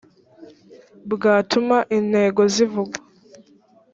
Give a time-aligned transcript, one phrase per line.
[1.11, 2.99] bwatuma intego zivugwa